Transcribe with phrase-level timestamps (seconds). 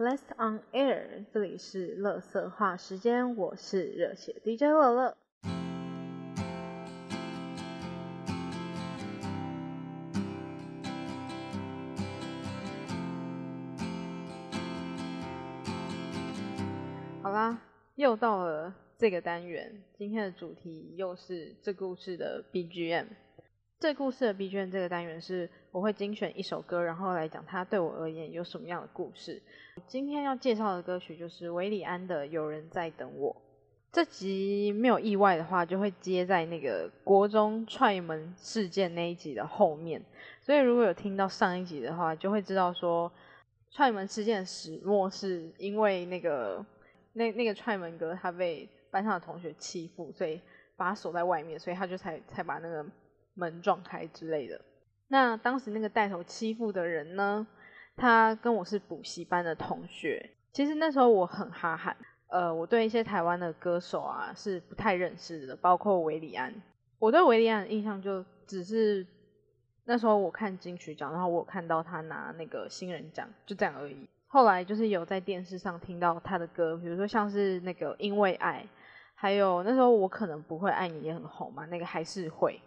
[0.00, 5.14] Blessed on air，这里是乐色话时间，我是热血 DJ 乐乐。
[17.22, 17.60] 好啦，
[17.96, 23.04] 又到了这个单元，今天的主题又是这故事的 BGM。
[23.80, 29.40] 这故事的 BGM 这个单元是我会精选一首歌，然后来讲它对我而言有什么样的故事。
[29.86, 33.34] 今天要介绍的歌曲就是韦礼安的《有人在等我》。
[33.90, 40.04] 这集没有意外的话，就会接在那个国中踹门事件那一集的后面。
[40.42, 43.10] 所以如果有听到上一集的话，就会知道说
[43.70, 46.62] 踹门事件始末是因为那个
[47.14, 50.38] 那那个踹门哥他被班上的同学欺负，所以
[50.76, 52.84] 把他锁在外面，所以他就才才把那个。
[53.34, 54.60] 门撞开之类的。
[55.08, 57.46] 那当时那个带头欺负的人呢？
[57.96, 60.30] 他跟我是补习班的同学。
[60.52, 61.94] 其实那时候我很哈韩，
[62.28, 66.54] 呃，我对一些台湾的歌手啊是不太认识的，包括韦礼安。
[66.98, 69.06] 我对韦礼安的印象就只是
[69.84, 74.08] 那时候我看金曲奖，然后我看到他拿那个新人奖，就这样而已。
[74.28, 78.66] 后来就是有在电视上听到他的歌，比如说像是那个因为爱，
[79.14, 82.58] 还有那时候我可能不会爱你也很红嘛，那个还是会。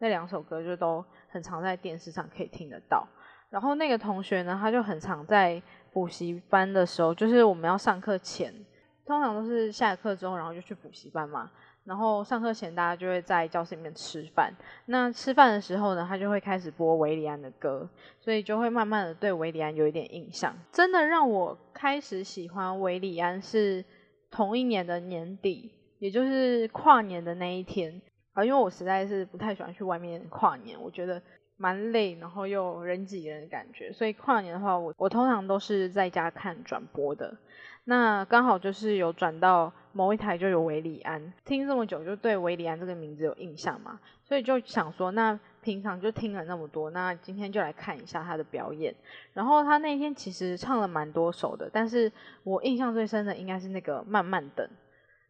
[0.00, 3.06] 那两首歌就都很常在电视上可以听得到，
[3.50, 8.52] 然后那个同学呢，他就很常在补习班的时候，就是我们要上课前，
[9.04, 11.50] 通常都是下课之后，然后就去补习班嘛，
[11.84, 14.50] 然后上课前大家就会在教室里面吃饭，
[14.86, 17.86] 那吃饭的时候呢，他就会开始播维里安的歌，
[18.20, 20.56] 所以就会慢慢的对维里安有一点印象。
[20.72, 23.84] 真的让我开始喜欢维里安是
[24.30, 28.00] 同一年的年底，也就是跨年的那一天。
[28.44, 31.20] 因为我实在是不太喜欢去外面跨年，我觉得
[31.56, 37.36] 蛮累，然后又人挤人的感觉，所以跨年的话，我我通常都是在家看转播的。
[37.84, 48.94] 那刚好就是有转到某一台就有维里安，听这么久就对维里安这个名字有印象嘛，所以就想说，那平常就听了那么多，那今天就来看一下他的表演。
[49.32, 52.12] 然后他那天其实唱了蛮多首的，但是
[52.44, 54.68] 我印象最深的应该是那个慢慢等，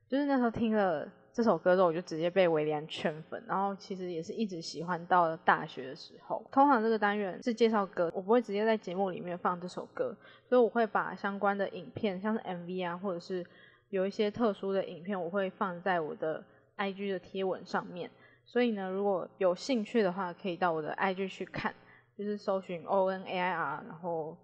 [0.08, 1.08] 就是那时候听了。
[1.32, 6.44] 这首歌之后，我就直接被维里安圈粉，然后其实也是一直喜欢到了大学的时候。
[6.50, 10.16] 通常这个单元是介绍歌，我不会直接在节目里面放这首歌，
[10.48, 13.46] 所以我会把相关的影片，像是 MV 啊，或者是
[13.90, 16.44] 有一些特殊的影片，我会放在我的
[16.76, 18.10] IG 的贴文上面。
[18.44, 21.72] 所以呢，如果有兴趣的话，可以到我的 IG 去看，
[22.18, 24.36] 就是搜寻 O N A I R，然后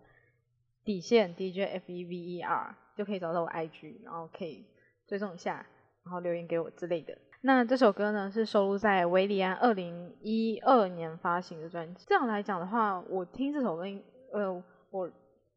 [0.85, 4.65] 底线 D J F E V E R，就可以找到我 IG，然后可以
[5.09, 5.67] 追踪一下。
[6.07, 7.19] 然后留言给我之类的。
[7.41, 12.05] 那这首歌呢，是收录在维里安二零一二年发行的专辑。
[12.09, 13.83] 这样来讲的话，我听这首歌，
[14.33, 15.11] 呃，我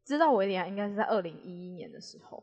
[0.04, 2.42] 知道维里安应该是在二零一一年的时候。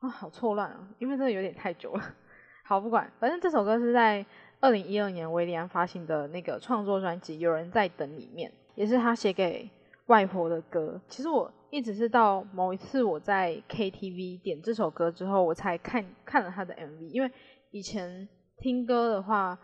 [0.00, 2.14] 啊，好错乱啊，因为真的有点太久了。
[2.64, 4.24] 好，不管，反正这首歌是在
[4.60, 9.70] 二零一二年维里安发行的那个创作专辑《有人在等》里面，也是他写给
[10.06, 11.00] 外婆的歌。
[11.08, 11.52] 其实我。
[11.68, 17.10] 一直是到某一次我在 KTV 点这首歌之后，我才看看了他的 MV。
[17.10, 17.30] 因为
[17.72, 19.58] 以前听歌的话，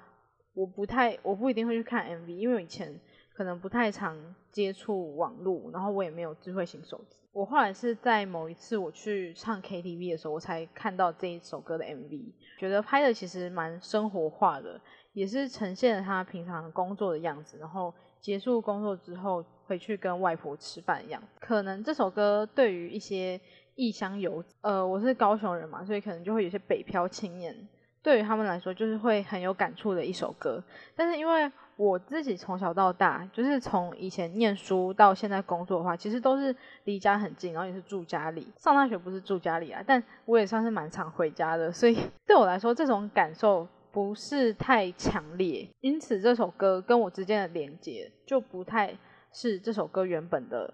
[0.52, 3.00] 我不太，我不一定会去看 MV，因为以前
[3.34, 4.18] 可能不太常
[4.50, 7.16] 接触网络，然后我也没有智慧型手机。
[7.32, 14.78] 我后来是在某一次我去唱 KTV 的时候，我才看到这一首歌的 MV，觉得拍的其实蛮生活化的，
[15.12, 17.94] 也是呈现了他平常工作的样子，然后。
[18.22, 23.40] 结束工作之后回去跟外婆吃饭一样，可能这首歌对于一些
[23.74, 27.56] 异乡游，呃，我是高雄人嘛，所以可能就会有些北漂青年，
[28.02, 30.62] 对于他们来说就是会很有感触的一首歌。
[30.94, 38.46] 但是因为我自己从小到大，就是从以前念书到现在工作的话，其实都是离家很近，然后也是住家里。
[38.56, 41.96] 上大学不是住家里啊，但我也算是蛮常回家的，所以
[42.26, 43.66] 对我来说这种感受。
[43.92, 48.90] 不是太强烈，因此这首歌跟我之间的连接就不太
[49.32, 50.72] 是这首歌原本的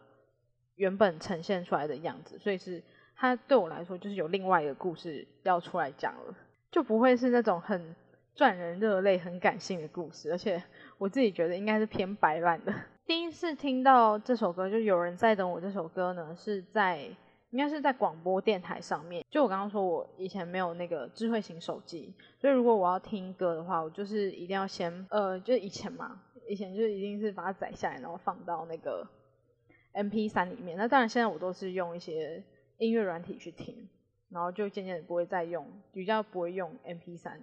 [0.77, 2.83] 原本呈现出来的样子，所以是
[3.17, 6.35] 它对我来说就是有另外一个故事要出来讲了，
[6.71, 7.95] 就不会是那种很
[8.35, 10.63] 赚人热泪、很感性的故事，而且
[10.99, 12.75] 我自己觉得应该是偏白烂的。
[13.07, 17.09] 第一次听到这首歌，就有人在等我这首歌呢，是在。
[17.51, 19.25] 应该是在广播电台上面。
[19.31, 29.07] 就我刚刚说，我以前没有那个智慧型手机，所以如果我要听歌的话，我就是一定要先呃，就是以前嘛，以前就是一定是把它载下来，然后放到那个
[29.93, 30.77] M P 三里面。
[30.77, 32.43] 那当然现在我都是用一些
[32.79, 33.89] 音乐软体去听，
[34.31, 37.39] 然后就渐渐不会再用，比较不会用 M P 三。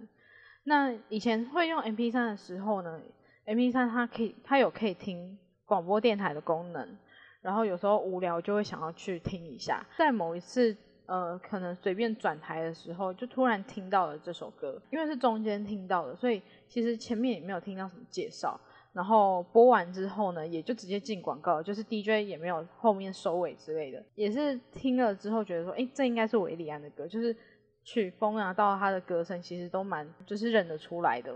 [0.64, 3.00] 那以前会用 M P 三的时候呢
[3.46, 6.98] ，M P 三它可以它有可以听广播电台的功能。
[7.42, 9.86] 然后有时候无聊就会想要去听一下。
[9.96, 10.76] 在某一次，
[11.06, 18.60] 呃，可能随便转台的时候，就突然听到了这首歌，因为是中间听到的，所以其实前面也没有听到什么介绍。
[18.96, 27.36] 然后播完之后呢，也就直接进广告，就是 DJ 也没有后面收尾之类的，也是听了之后觉得说，哎，这应该是维里安的歌，就是
[27.84, 31.36] 曲风啊，到他的歌声其实都蛮，就是认得出来的。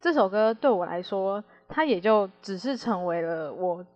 [0.00, 3.86] 这首歌对我来说，它也就只是成为了我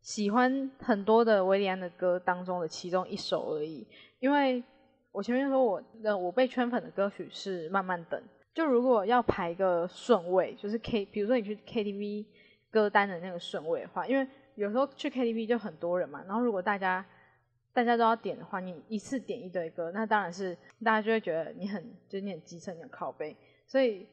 [0.00, 3.86] 喜欢很多的维里安的歌当中的其中一首而已。
[4.20, 4.64] 因为
[5.12, 8.18] 我前面说我的我被圈粉的歌曲是慢慢等，
[8.54, 12.24] 就如果要排个顺位，就是 K，比如说你去 KTV。
[12.74, 14.26] 歌单的那个顺位的话，因为
[14.56, 17.06] 有时候去 KTV 就很多人嘛，然后如果大家
[17.72, 24.04] 大家都要点的话，你一次点一堆歌，那当然是大家就会觉得你很就你很基层，你很靠背，所以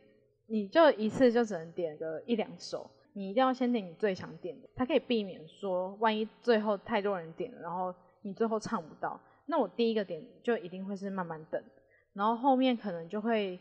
[0.46, 7.92] 你就一次就只能点个一两首，你一定要先点你最想点的，它可以避免说万一最后太多人点了，然后
[8.22, 11.60] 你最后唱不到，那我第一个点就一定会是慢慢等，
[12.14, 13.60] 然后后面可能就会。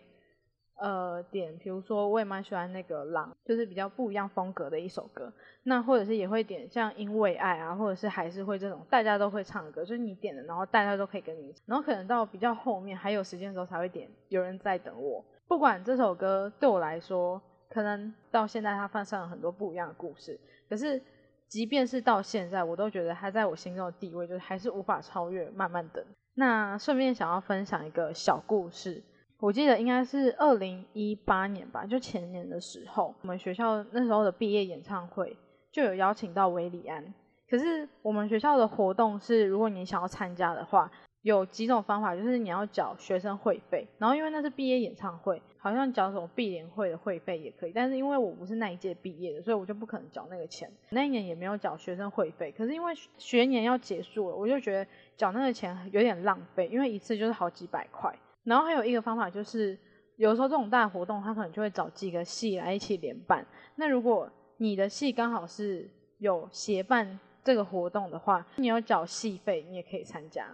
[0.80, 5.30] 呃，点，比如说我也蛮喜欢那个狼，就是比较不一样风格的一首歌。
[5.64, 11.54] 那或者是也会点像因为爱啊，或者是还是会这种大家都会唱的歌，就是你点的，然后大家都可以跟你。
[11.66, 15.22] 然后可能到比较后面还有时间的时候才会点有人在等我。
[15.46, 20.98] 不管这首歌对我来说，可能到现在它放上了很多不一样的故事，可是
[21.46, 25.50] 即便是到现在，我都觉得它在我心中的地位就是还是无法超越。
[25.50, 26.02] 慢慢等。
[26.34, 29.02] 那顺便想要分享一个小故事。
[29.40, 35.34] 我记得应该是二零一八年吧，就前年的时候，我们学校那时候的毕业演唱会
[35.72, 37.02] 就有邀请到维里安。
[37.48, 40.90] 可是我们学校的活动是，如果你想要参加的话，
[41.22, 47.72] 有几种方法，就是你要缴学生会费，然后因为那是毕业演唱会，好像缴什么毕联会的会费也可以。
[47.74, 50.70] 但是因为我不是那一届毕业的，所以我就不可能缴那个钱。
[50.90, 58.14] 那一年也没有缴学生会费，可是因为学年要结束了，我就觉得缴那个钱有点浪费，因为一次就是好几百块。
[58.44, 59.78] 然后还有一个方法就是，
[60.16, 63.46] 有时候这种大活动，他可能就会找几个系来一起联办。
[63.76, 65.88] 那如果你的系刚好是
[66.18, 70.46] 有协办这个活动的话，你要缴系费，你也可以参加。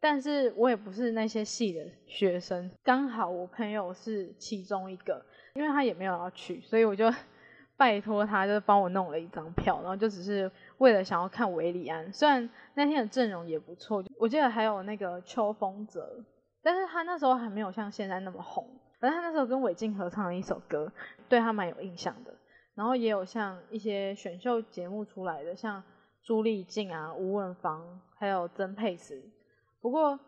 [0.00, 5.24] 但是我也不是那些系的学生，刚好我朋友是其中一个，
[5.54, 7.10] 因为他也没有要去，所以我就
[7.76, 12.12] 拜托他，就是帮我弄了一张票，然后就只是为了想要看维里安。
[12.12, 16.22] 虽然那天的阵容也不错，我记得还有那个秋风泽。
[16.64, 18.66] 但是他那时候还没有像现在那么红，
[18.98, 20.90] 反正他那时候跟韦静合唱了一首歌，
[21.28, 22.34] 对他蛮有印象的。
[22.74, 25.80] 然后也有像一些选秀节目出来的，像
[26.22, 29.22] 朱丽静啊、吴文芳，还有曾沛慈。
[29.80, 30.18] 不过，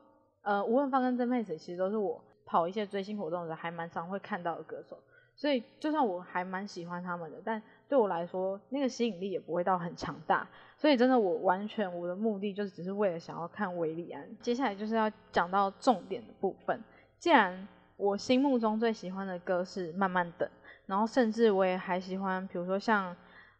[0.42, 4.96] 呃，吴文芳跟曾沛慈其实都是我跑一些追星活动的时候还蛮常会看到的歌手，
[5.36, 10.48] 所以就算我还蛮喜欢他们的，但对我来说那个吸引力也不会到很强大。
[10.78, 14.26] 所以真的，我完全我的目的就是只是为了想要看维里安。
[14.40, 16.82] 接下来就是要讲到重点的部分。
[17.18, 20.48] 既然我心目中最喜欢的歌是《慢慢等》，
[20.86, 23.14] 然后甚至我也还喜欢，比如说像，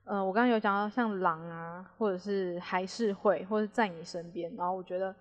[0.05, 5.15] 呃，我刚刚有讲到像《狼》啊，或者是《还是会》，或者在你身边，然后我觉得，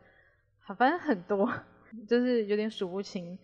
[0.78, 1.50] 反正很多，
[2.08, 3.38] 就是有点数不清。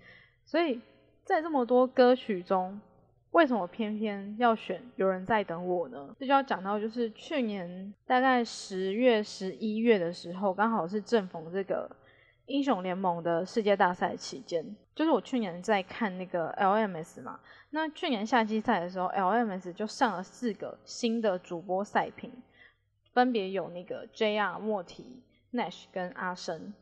[0.46, 0.82] 所以
[1.24, 2.80] 在这么多歌曲中，
[3.32, 6.14] 为什么偏偏要选有人在等我呢？
[6.20, 11.90] 这就要讲到，就是去年大概十月、十一月的时候，刚好是正逢这个
[12.48, 14.76] 英雄联盟的世界大赛期间。
[14.94, 22.30] 就是我去年在看那个 LMS 嘛，那去年夏季赛的时候，LMS 就上了四个新的主播赛评，
[23.14, 25.24] 分别有那个 JR、莫提、
[25.54, 26.74] Nash 跟阿生。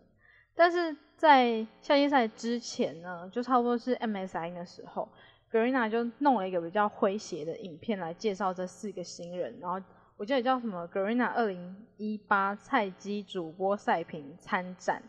[0.56, 5.08] 但是在夏季赛之前呢，就差不多是 MSI 的时候。
[5.52, 9.82] Garena 就弄了一个比较诙谐的影片来介绍这四个新人，然后
[10.16, 15.02] 我记得叫什么 Garena 二零一八菜鸡主播赛评参战，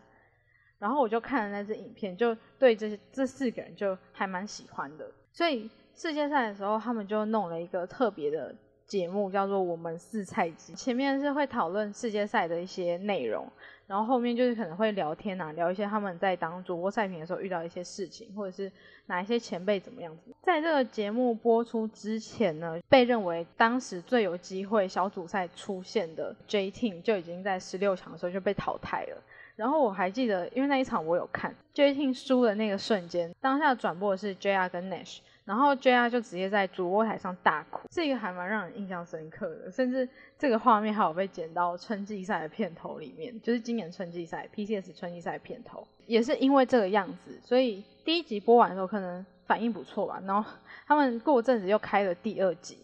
[0.79, 8.55] 然后我就看了那支影片，就对这这四个人就还蛮喜欢的，所以世界赛的时候他们就弄了一个特别的
[8.87, 13.47] 节目，叫做我们四菜鸡，前面是会讨论世界赛的一些内容。
[13.91, 18.71] 然后后面就是可能会聊天啊，聊一些他们在当主播赛评的时候遇到一些事情，或者是
[19.07, 20.33] 哪一些前辈怎么样子。
[20.41, 29.21] 在这个节目播出之前呢，被认为当时最有机会小组赛出现的 J Team 就已经在十六强的时候就被淘汰了。
[29.57, 35.17] 然后我还记得，因为那一场我有看 J Team 输的那个瞬间，当下转播的是 JR 跟 Nash。
[35.51, 40.07] 然后 JR 就直接在主播台上大哭，这个还蛮让人印象深刻的，甚至
[40.39, 50.49] 这个画面还有被剪到春季赛的片头里面，就是今年春季赛 PCS 春季赛片头，也是因为这个样子，所以第一集播完的时候可能反应不错吧，然后
[50.87, 52.77] 他们过阵子又开了第二集，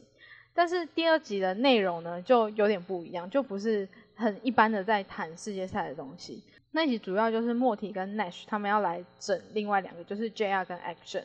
[0.53, 6.43] 但是第二集的内容呢就有点不一样，就不是很一般的在谈世界赛的东西。
[6.71, 11.23] 那一集主要就是莫提跟 Nash 他们要来整另外两个，就是 JR 跟 Action。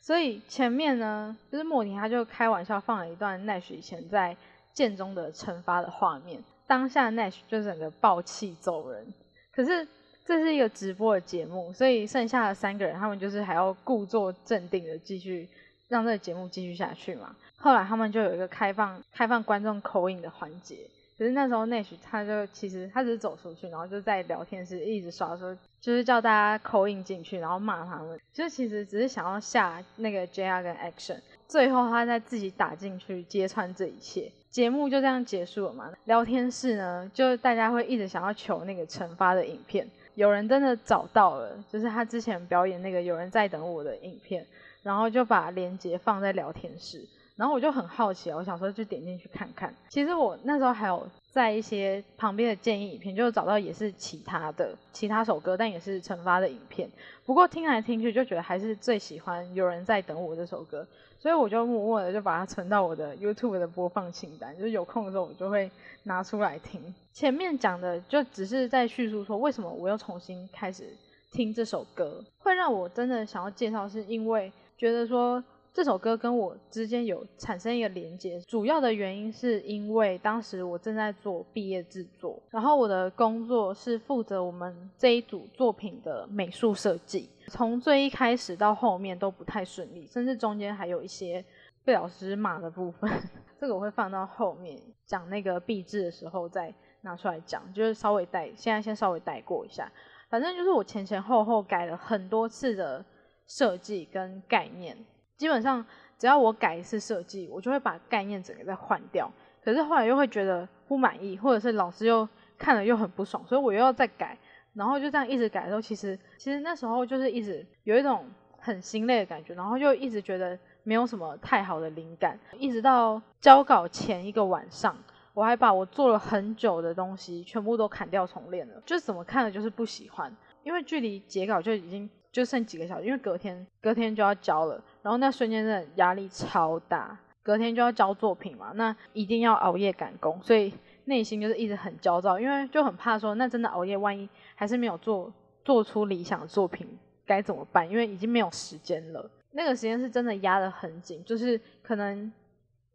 [0.00, 4.36] 所以前面呢，就是莫提他就开玩笑放了一段奈许以前在
[4.72, 9.06] 剑中的惩罚的画面，当下奈许就整个暴气走人。
[9.52, 9.86] 可是
[10.24, 15.48] 这是一个直播的节目，所以剩下的三个人他们就是还要故作镇定的继续
[15.88, 17.34] 让这个节目继续下去嘛。
[17.56, 20.76] 后来他们就有一个开放开放观众口音的环节。
[21.20, 35.92] 可是那时候，Nash 他就其实他只是走出去，然后就在聊天室一直刷说，就是叫大家扣印进去，然后骂他们，就其实只是想要下那个 JR 跟 Action，最后他再自己打进去揭穿这一切，节目就这样结束了嘛。
[36.06, 44.46] 聊天室呢，就大家会一直想要求那个惩罚的影片，有人真的找到了，就是他之前表演那个有人在等我的影片，
[44.82, 47.06] 然后就把链接放在聊天室。
[47.40, 49.74] 然后我就很好奇啊，我想说就点进去看看。
[49.88, 56.86] 其实我那时候还有在一些旁边的建议影片，就找到也是其他的其他首歌，但也是惩罚的影片。
[57.24, 60.86] 不过听来听去就觉得还是最喜欢有人在等我这首歌，
[61.18, 65.70] 所以我就默默的就把它存到我的 YouTube 的播放清单，就是有空的时候我就会
[66.02, 66.94] 拿出来听。
[67.14, 70.94] 前面讲的就只是在叙述说为什么我又重新开始
[71.32, 75.42] 听这首歌，会让我真的想要介绍，是因为觉得说。
[75.72, 91.44] 这首歌跟我之间有产生一个连接，主要的原因是因为当时我正在做毕业制作，然后我的工作是负责我们这一组作品的美术设计，从最一开始到后面都不太顺利，甚至中间还有一些
[91.84, 93.08] 被老师骂的部分，
[93.56, 99.90] 这个我会放到后面讲那个毕制的时候再拿出来讲，就是稍微带，现在先稍微带过一下，
[100.28, 103.04] 反正就是我前前后后改了很多次的
[103.46, 104.96] 设计跟概念。
[105.40, 105.82] 基本上
[106.18, 109.32] 只要我改一次设计，我就会把概念整个再换掉。
[109.64, 112.28] 可是后来又会觉得不满意，或者是老师又
[112.58, 114.36] 看了又很不爽，所以我又要再改。
[114.74, 118.26] 然后就这样一直改的时候，其实其实那时候就是一直有一种
[118.58, 122.38] 很心累的感觉，然后就一直觉得没有什么太好的灵感。
[122.58, 124.94] 一直到交稿前一个晚上，
[125.32, 132.10] 我还把我做了很久的东西全部都砍掉重练了，就怎么看的就是不喜欢，因为距离截稿就已经。
[132.32, 140.72] 就剩几个小时，因为隔天隔天就要交了，然后那瞬间真的压力超大，隔天就要交作品嘛，那一定要熬夜赶工，所以
[141.06, 145.32] 内心就是一直很焦躁，因为就很怕说那真的熬夜，万一还是没有做
[145.64, 146.86] 做出理想的作品
[147.26, 147.88] 该怎么办？
[147.90, 152.32] 因为已经没有时间了，那个时间是真的压得很紧，就是可能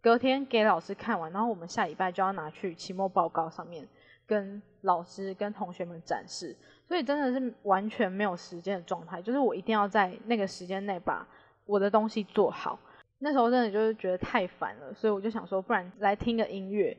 [0.01, 3.85] 隔天给老师看完，然后我们下礼拜就要拿去期末报告上面
[4.25, 6.55] 跟老师跟同学们展示。
[6.87, 11.27] 所以真的是完全没有时间的状态，就是我一定要在那个时间内把
[11.65, 12.77] 我的东西做好。
[13.19, 16.95] 那时候真的就是觉得太烦了，所以我就想说，不然来听个音乐，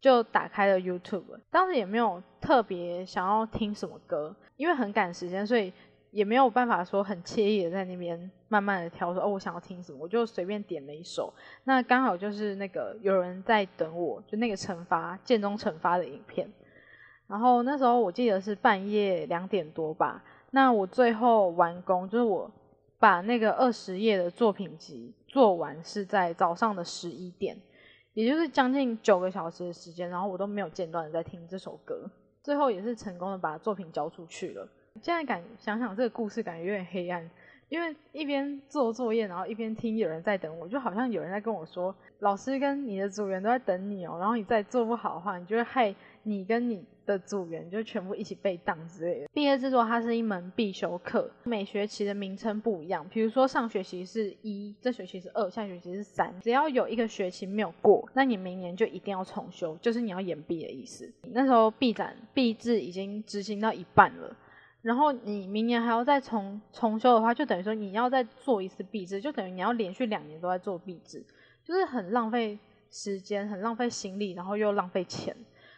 [0.00, 1.22] 就打开了 YouTube。
[1.50, 5.72] 当时也没有特别想要听什么歌，因为很赶时间，所以
[6.10, 11.32] 也没有办法说很惬意的在那边慢慢的挑说哦，我想要听什么，我就随便点了一首。
[11.64, 16.50] 那刚好就是那个有人在等我，就那个惩罚剑中惩罚的影片。
[17.28, 22.50] 然后那时候我记得是半夜两点多吧，那我最后完工，就是我
[22.98, 27.56] 把那个二十页的作品集做完是在早上的十一点，
[28.12, 32.10] 也就是将近九个小时的时间，然后我都没有间断的在听这首歌，
[32.42, 34.68] 最后也是成功的把作品交出去了。
[35.00, 37.30] 现在感想想这个故事，感觉有点黑暗，
[37.70, 46.84] 因为一边做作业，然后一边听有人在等我，就好像有人在跟我说，老师跟你的组员都在等你哦，然后你再做不好的话，你就会害你跟你。
[47.06, 49.26] 的组员就全部一起被当之类的。
[49.32, 53.06] 毕业制作它是一门必修课，每学期的名称不一样。
[53.08, 56.34] 比如说上学期是一，这学期是二，下学期是三。
[56.40, 61.12] 只要有一个学期没有过，那你明年就一定要重修，就是你要延毕的意思。
[61.32, 64.36] 那时候毕展毕制已经执行到一半了，
[64.82, 71.24] 然后你明年还要再重重修的话，就等于说你要再做一次毕制，就等于你要连续两年都在做毕制，
[71.64, 72.58] 就是很浪费
[72.90, 75.36] 时间，很浪费心力，然后又浪费钱，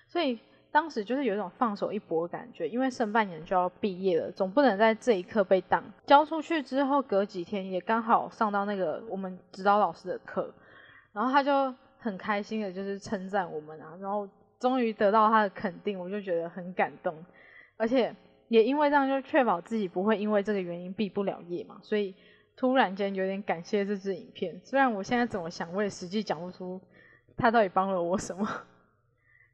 [0.09, 0.39] 所以。
[0.75, 5.85] 当时就是有一种放手一搏的感觉，因为剩半年就要毕业了，总不能在这一刻被挡。
[6.05, 10.53] 交出去之后，隔几天也刚好上到那个我们指导老师的课，
[11.13, 14.29] 然后他就很开心的，就是称赞我们啊，然后
[14.59, 17.15] 终于得到他的肯定，我就觉得很感动，
[17.77, 18.13] 而且
[18.49, 22.13] 也因为这样就确保自己不会因为这个原因毕不了业嘛，所以
[22.57, 24.61] 突然间有点感谢这支影片。
[24.65, 26.81] 虽然我现在怎么想，我也实际讲不出
[27.37, 28.45] 他到底帮了我什么。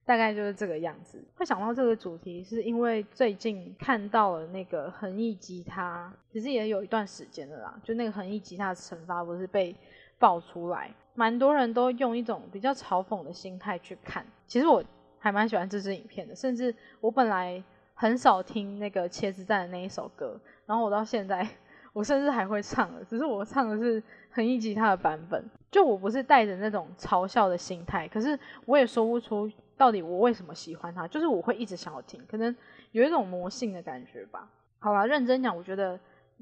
[0.05, 1.23] 大概就是这个样子。
[1.37, 7.81] 会想到这个主题，是因为最近看到了那个横翼吉他，其实也有一段时间了啦。
[7.83, 9.75] 就那个横翼吉他的惩罚不是被
[10.19, 14.25] 爆出来，蛮多人都用一种比较嘲讽的心态去看。
[14.47, 14.83] 其实我
[15.19, 17.63] 还蛮喜欢这支影片的，甚至我本来
[17.95, 21.47] 很少听那个茄子蛋的那一首歌，然后我到现在
[21.93, 25.45] 我甚至还会唱了，只是我唱的是横一吉他的版本。
[25.71, 29.49] 就我不是带着那种嘲笑的心态，可是我也说不出
[29.81, 32.55] 到底我为什么喜欢它，就是我会一直想要听，可能
[32.93, 34.47] 有一种魔性的感觉吧。
[34.79, 35.99] 好了，认真讲，我觉得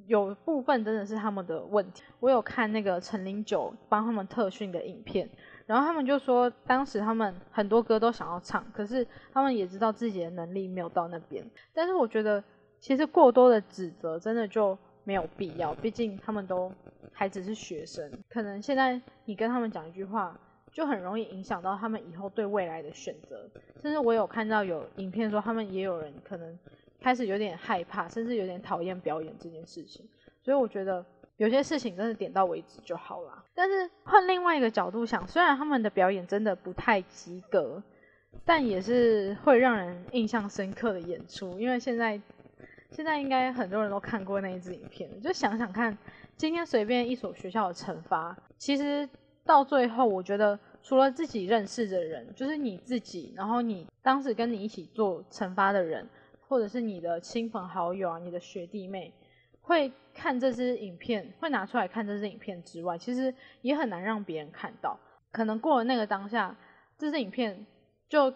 [0.07, 2.03] 有部分真的是他们的问题。
[2.19, 5.31] 我有看那个陈零九帮他们特训的影片，
[5.67, 11.49] 然后他们就说，当时他们很多歌都想要唱，可是他们也知道自己的能力没有到那边。
[11.73, 12.43] 但是我觉得，
[12.81, 16.73] 其实过多的指责真的就没有必要，毕竟他们都。
[17.13, 20.39] 还只是学生，可能现在你跟他们讲一句话，
[20.73, 23.49] 就很容易影响到他们以后对未来的选择。
[23.83, 26.59] 甚至我有看到有影片说，他们也有人可能
[27.01, 30.09] 开始有点害怕，甚至有点讨厌表演这件事情。
[30.43, 31.05] 所以我觉得
[31.37, 33.45] 有些事情真的点到为止就好了。
[33.55, 37.83] 但是换另外一个角度想，虽然他们的表演真的不太及格，
[38.45, 41.59] 但也是会让人印象深刻的演出。
[41.59, 42.21] 因为现在
[42.91, 45.97] 现在应该很多人都看过那一支影片，就想想看。
[46.37, 49.09] 今天随便一所学校的惩罚，其实
[49.49, 56.07] 到最后，我觉得除了自己认识的人，就是你自己，然后你当时跟你一起做惩罚的人，
[56.47, 59.11] 或者是你的亲朋好友啊，你的学弟妹，
[59.63, 65.01] 会看这支影片，会拿出来看这支影片之外，其实也很难让别人看到。
[65.33, 66.55] 可能过了那个当下，
[66.99, 67.65] 这支影片
[68.07, 68.31] 就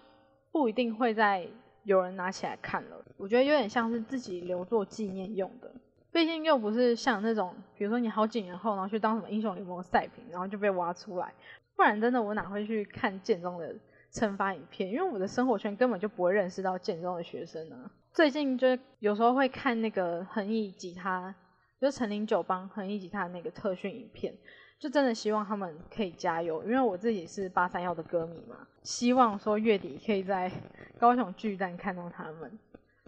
[0.50, 1.47] 不一定会再
[1.85, 2.97] 有人拿起来看了。
[3.19, 5.71] 我觉得有点像是自己留作纪念用的。
[6.12, 11.33] 毕竟又不是像那种，比如说你好几年后，然后去当什么英雄联盟赛评，然后就被挖出来，
[11.75, 13.75] 不然真的我哪会去看建中的
[14.12, 14.90] 惩罚影片？
[14.90, 17.90] 因为我的生活圈根本就不会认识到建中的学生呢。
[18.12, 21.35] 最近就有时候会看那个恒毅吉他，
[21.81, 24.35] 就是陈林九帮恒毅吉他那个特训影片，
[24.78, 30.52] 就真的希望他们可以加油，因为我自己是八三幺的歌迷嘛，希望说月底可以在
[30.99, 32.59] 高雄巨蛋看到他们。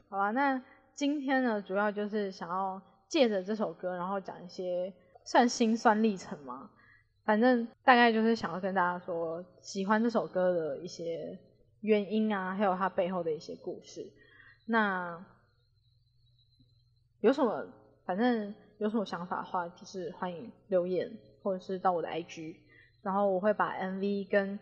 [0.09, 0.63] 好了，那
[0.95, 2.81] 今天呢，主要就是想要。
[3.09, 4.93] 借着这首歌，然后讲一些
[5.25, 6.71] 算心酸历程嘛，
[7.25, 11.39] 反正大概就是想要跟大家说，喜欢这首歌的一些
[11.81, 14.13] 原因啊，还有它背后的一些故事。
[14.67, 15.25] 那
[17.21, 17.67] 有什么，
[18.05, 21.11] 反正有什么想法的话，就是欢迎留言，
[21.43, 22.57] 或者是到我的 IG，
[23.03, 24.59] 然后我会把 MV 跟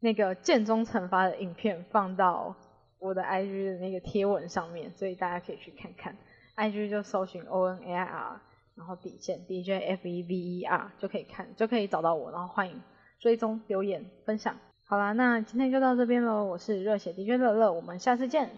[0.00, 2.54] 那个剑中惩罚的影片放到
[2.98, 6.16] 我的 IG 的那个贴文上面，所以大家可以去看看。
[6.56, 8.40] I G 就搜寻 O N A I R，
[8.74, 12.82] 然后底线 D J F E V E R 就可以看，就可以找到我，然后欢迎
[13.20, 14.56] 追踪留言分享。
[14.86, 18.50] 好啦，那今天就到这边喽，我是热血 DJ 乐乐，我们下次见。